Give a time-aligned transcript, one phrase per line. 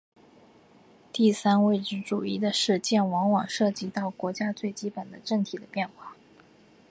[1.13, 6.15] 第三位置主义的实践往往涉及到国家最基本政体的变化。